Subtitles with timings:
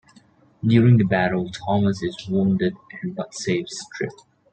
[0.65, 2.75] During the battle, Thomas is wounded
[3.15, 4.13] but saves Tripp.